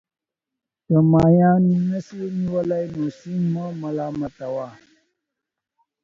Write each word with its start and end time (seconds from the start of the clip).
که 0.85 0.95
ماهيان 1.11 1.63
نسې 1.89 2.21
نيولى، 2.39 2.81
نو 2.93 3.05
سيند 3.17 3.45
مه 3.53 3.65
ملامت 3.81 4.37
وه. 4.53 4.69